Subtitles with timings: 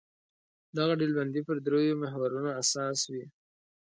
[0.77, 3.25] دغه ډلبندي پر درېیو محورونو اساس وي.